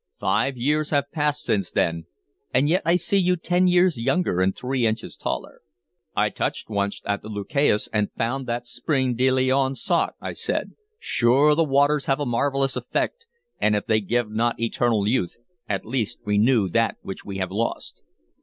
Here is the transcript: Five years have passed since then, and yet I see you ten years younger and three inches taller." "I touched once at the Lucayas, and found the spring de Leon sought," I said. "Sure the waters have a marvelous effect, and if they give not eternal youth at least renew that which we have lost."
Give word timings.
Five 0.19 0.57
years 0.57 0.89
have 0.89 1.11
passed 1.11 1.43
since 1.43 1.69
then, 1.69 2.07
and 2.51 2.67
yet 2.67 2.81
I 2.85 2.95
see 2.95 3.19
you 3.19 3.35
ten 3.35 3.67
years 3.67 4.01
younger 4.01 4.41
and 4.41 4.55
three 4.55 4.87
inches 4.87 5.15
taller." 5.15 5.61
"I 6.15 6.29
touched 6.31 6.71
once 6.71 7.03
at 7.05 7.21
the 7.21 7.29
Lucayas, 7.29 7.87
and 7.93 8.09
found 8.17 8.47
the 8.47 8.61
spring 8.63 9.13
de 9.13 9.29
Leon 9.29 9.75
sought," 9.75 10.15
I 10.19 10.33
said. 10.33 10.71
"Sure 10.99 11.53
the 11.53 11.63
waters 11.63 12.05
have 12.05 12.19
a 12.19 12.25
marvelous 12.25 12.75
effect, 12.75 13.27
and 13.59 13.75
if 13.75 13.85
they 13.85 14.01
give 14.01 14.31
not 14.31 14.59
eternal 14.59 15.07
youth 15.07 15.37
at 15.69 15.85
least 15.85 16.17
renew 16.25 16.67
that 16.69 16.95
which 17.03 17.23
we 17.23 17.37
have 17.37 17.51
lost." 17.51 18.01